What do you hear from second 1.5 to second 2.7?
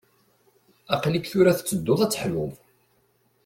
tettedduḍ ad teḥluḍ.